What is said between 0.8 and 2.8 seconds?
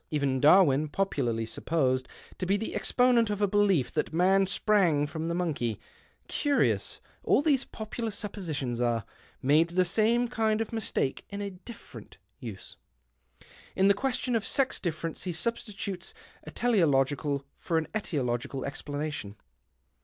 popularly supposed to be the